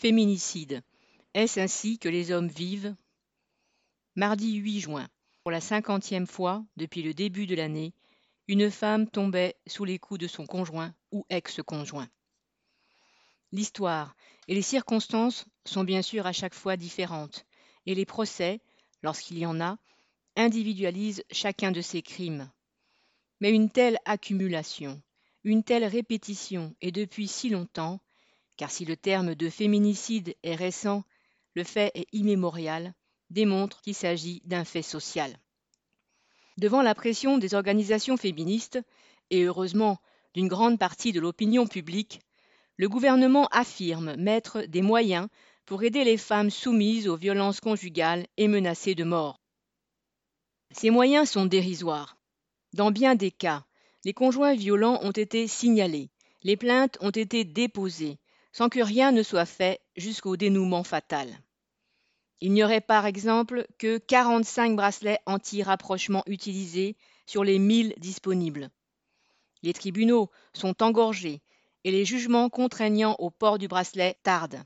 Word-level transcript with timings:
Féminicide. 0.00 0.84
Est-ce 1.34 1.58
ainsi 1.58 1.98
que 1.98 2.08
les 2.08 2.30
hommes 2.30 2.46
vivent? 2.46 2.94
Mardi 4.14 4.54
8 4.54 4.78
juin. 4.78 5.08
Pour 5.42 5.50
la 5.50 5.60
cinquantième 5.60 6.28
fois 6.28 6.64
depuis 6.76 7.02
le 7.02 7.14
début 7.14 7.48
de 7.48 7.56
l'année, 7.56 7.92
une 8.46 8.70
femme 8.70 9.10
tombait 9.10 9.56
sous 9.66 9.84
les 9.84 9.98
coups 9.98 10.20
de 10.20 10.28
son 10.28 10.46
conjoint 10.46 10.94
ou 11.10 11.26
ex-conjoint. 11.30 12.08
L'histoire 13.50 14.14
et 14.46 14.54
les 14.54 14.62
circonstances 14.62 15.46
sont 15.64 15.82
bien 15.82 16.02
sûr 16.02 16.26
à 16.26 16.32
chaque 16.32 16.54
fois 16.54 16.76
différentes, 16.76 17.44
et 17.84 17.96
les 17.96 18.06
procès, 18.06 18.60
lorsqu'il 19.02 19.38
y 19.38 19.46
en 19.46 19.60
a, 19.60 19.78
individualisent 20.36 21.24
chacun 21.32 21.72
de 21.72 21.80
ces 21.80 22.02
crimes. 22.02 22.48
Mais 23.40 23.50
une 23.50 23.68
telle 23.68 23.98
accumulation, 24.04 25.02
une 25.42 25.64
telle 25.64 25.84
répétition, 25.84 26.76
et 26.82 26.92
depuis 26.92 27.26
si 27.26 27.48
longtemps, 27.48 27.98
car 28.58 28.70
si 28.70 28.84
le 28.84 28.96
terme 28.96 29.34
de 29.34 29.48
féminicide 29.48 30.34
est 30.42 30.56
récent, 30.56 31.04
le 31.54 31.64
fait 31.64 31.92
est 31.94 32.08
immémorial, 32.12 32.92
démontre 33.30 33.80
qu'il 33.80 33.94
s'agit 33.94 34.42
d'un 34.44 34.64
fait 34.64 34.82
social. 34.82 35.38
Devant 36.58 36.82
la 36.82 36.94
pression 36.94 37.38
des 37.38 37.54
organisations 37.54 38.16
féministes, 38.16 38.80
et 39.30 39.44
heureusement 39.44 39.98
d'une 40.34 40.48
grande 40.48 40.78
partie 40.78 41.12
de 41.12 41.20
l'opinion 41.20 41.66
publique, 41.66 42.20
le 42.76 42.88
gouvernement 42.88 43.46
affirme 43.48 44.16
mettre 44.16 44.62
des 44.62 44.82
moyens 44.82 45.28
pour 45.64 45.84
aider 45.84 46.02
les 46.02 46.16
femmes 46.16 46.50
soumises 46.50 47.08
aux 47.08 47.16
violences 47.16 47.60
conjugales 47.60 48.26
et 48.36 48.48
menacées 48.48 48.94
de 48.94 49.04
mort. 49.04 49.40
Ces 50.72 50.90
moyens 50.90 51.30
sont 51.30 51.46
dérisoires. 51.46 52.16
Dans 52.72 52.90
bien 52.90 53.14
des 53.14 53.30
cas, 53.30 53.64
les 54.04 54.12
conjoints 54.12 54.54
violents 54.54 54.98
ont 55.02 55.12
été 55.12 55.46
signalés, 55.46 56.10
les 56.42 56.56
plaintes 56.56 56.98
ont 57.00 57.10
été 57.10 57.44
déposées, 57.44 58.18
sans 58.58 58.68
que 58.68 58.80
rien 58.80 59.12
ne 59.12 59.22
soit 59.22 59.46
fait 59.46 59.80
jusqu'au 59.94 60.36
dénouement 60.36 60.82
fatal. 60.82 61.28
Il 62.40 62.52
n'y 62.52 62.64
aurait 62.64 62.80
par 62.80 63.06
exemple 63.06 63.64
que 63.78 63.98
45 63.98 64.74
bracelets 64.74 65.20
anti-rapprochement 65.26 66.24
utilisés 66.26 66.96
sur 67.24 67.44
les 67.44 67.60
1000 67.60 67.94
disponibles. 67.98 68.70
Les 69.62 69.72
tribunaux 69.72 70.28
sont 70.54 70.82
engorgés 70.82 71.40
et 71.84 71.92
les 71.92 72.04
jugements 72.04 72.48
contraignants 72.50 73.14
au 73.20 73.30
port 73.30 73.58
du 73.58 73.68
bracelet 73.68 74.16
tardent. 74.24 74.64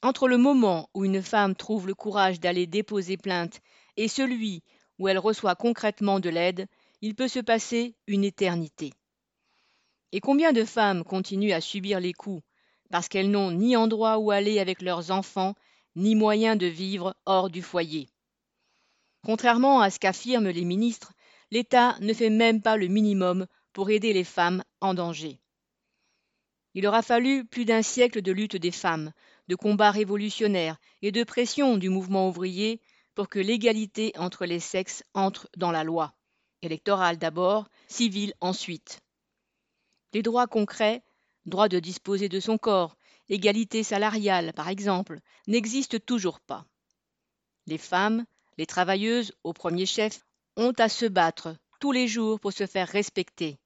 Entre 0.00 0.28
le 0.28 0.38
moment 0.38 0.88
où 0.94 1.04
une 1.04 1.20
femme 1.20 1.56
trouve 1.56 1.88
le 1.88 1.96
courage 1.96 2.38
d'aller 2.38 2.68
déposer 2.68 3.16
plainte 3.16 3.60
et 3.96 4.06
celui 4.06 4.62
où 5.00 5.08
elle 5.08 5.18
reçoit 5.18 5.56
concrètement 5.56 6.20
de 6.20 6.30
l'aide, 6.30 6.68
il 7.00 7.16
peut 7.16 7.26
se 7.26 7.40
passer 7.40 7.96
une 8.06 8.22
éternité. 8.22 8.92
Et 10.12 10.20
combien 10.20 10.52
de 10.52 10.64
femmes 10.64 11.02
continuent 11.02 11.50
à 11.52 11.60
subir 11.60 11.98
les 11.98 12.12
coups 12.12 12.44
parce 12.90 13.08
qu'elles 13.08 13.30
n'ont 13.30 13.50
ni 13.50 13.76
endroit 13.76 14.18
où 14.18 14.30
aller 14.30 14.58
avec 14.58 14.82
leurs 14.82 15.10
enfants, 15.10 15.54
ni 15.96 16.14
moyen 16.14 16.56
de 16.56 16.66
vivre 16.66 17.16
hors 17.26 17.50
du 17.50 17.62
foyer. 17.62 18.08
Contrairement 19.24 19.80
à 19.80 19.90
ce 19.90 19.98
qu'affirment 19.98 20.50
les 20.50 20.64
ministres, 20.64 21.12
l'État 21.50 21.96
ne 22.00 22.12
fait 22.12 22.30
même 22.30 22.62
pas 22.62 22.76
le 22.76 22.86
minimum 22.86 23.46
pour 23.72 23.90
aider 23.90 24.12
les 24.12 24.24
femmes 24.24 24.62
en 24.80 24.94
danger. 24.94 25.40
Il 26.74 26.86
aura 26.86 27.02
fallu 27.02 27.44
plus 27.44 27.64
d'un 27.64 27.82
siècle 27.82 28.22
de 28.22 28.32
lutte 28.32 28.56
des 28.56 28.70
femmes, 28.70 29.12
de 29.48 29.56
combats 29.56 29.90
révolutionnaires 29.90 30.78
et 31.02 31.10
de 31.10 31.24
pression 31.24 31.76
du 31.76 31.88
mouvement 31.88 32.28
ouvrier 32.28 32.80
pour 33.14 33.28
que 33.28 33.38
l'égalité 33.38 34.12
entre 34.16 34.46
les 34.46 34.60
sexes 34.60 35.02
entre 35.14 35.48
dans 35.56 35.72
la 35.72 35.82
loi, 35.82 36.14
électorale 36.62 37.18
d'abord, 37.18 37.68
civile 37.88 38.34
ensuite. 38.40 39.00
Les 40.12 40.22
droits 40.22 40.46
concrets 40.46 41.02
droit 41.48 41.68
de 41.68 41.78
disposer 41.78 42.28
de 42.28 42.40
son 42.40 42.58
corps, 42.58 42.96
égalité 43.28 43.82
salariale 43.82 44.52
par 44.54 44.68
exemple, 44.68 45.20
n'existe 45.46 46.04
toujours 46.04 46.40
pas. 46.40 46.64
Les 47.66 47.78
femmes, 47.78 48.24
les 48.56 48.66
travailleuses 48.66 49.32
au 49.44 49.52
premier 49.52 49.86
chef, 49.86 50.24
ont 50.56 50.72
à 50.78 50.88
se 50.88 51.06
battre 51.06 51.56
tous 51.80 51.92
les 51.92 52.08
jours 52.08 52.40
pour 52.40 52.52
se 52.52 52.66
faire 52.66 52.88
respecter, 52.88 53.58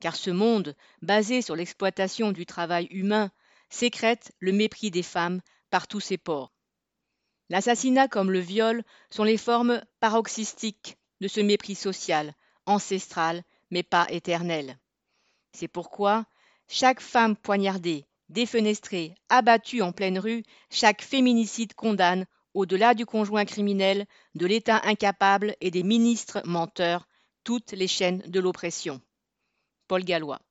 car 0.00 0.16
ce 0.16 0.30
monde, 0.30 0.74
basé 1.02 1.42
sur 1.42 1.54
l'exploitation 1.54 2.32
du 2.32 2.46
travail 2.46 2.86
humain, 2.90 3.30
sécrète 3.68 4.32
le 4.40 4.52
mépris 4.52 4.90
des 4.90 5.02
femmes 5.02 5.40
par 5.70 5.86
tous 5.86 6.00
ses 6.00 6.18
ports. 6.18 6.52
L'assassinat 7.48 8.08
comme 8.08 8.30
le 8.30 8.40
viol 8.40 8.82
sont 9.10 9.24
les 9.24 9.36
formes 9.36 9.82
paroxystiques 10.00 10.96
de 11.20 11.28
ce 11.28 11.40
mépris 11.40 11.74
social, 11.74 12.34
ancestral 12.66 13.44
mais 13.70 13.82
pas 13.82 14.06
éternel. 14.10 14.78
C'est 15.52 15.68
pourquoi 15.68 16.26
chaque 16.72 17.00
femme 17.00 17.34
poignardée, 17.34 18.06
défenestrée, 18.28 19.16
abattue 19.28 19.82
en 19.82 19.90
pleine 19.90 20.20
rue, 20.20 20.44
chaque 20.70 21.02
féminicide 21.02 21.74
condamne, 21.74 22.26
au-delà 22.54 22.94
du 22.94 23.04
conjoint 23.04 23.44
criminel, 23.44 24.06
de 24.36 24.46
l'État 24.46 24.80
incapable 24.84 25.56
et 25.60 25.72
des 25.72 25.82
ministres 25.82 26.40
menteurs, 26.44 27.08
toutes 27.42 27.72
les 27.72 27.88
chaînes 27.88 28.22
de 28.28 28.38
l'oppression. 28.38 29.00
Paul 29.88 30.04
Gallois 30.04 30.38